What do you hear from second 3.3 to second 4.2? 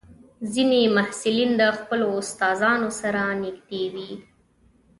نږدې وي.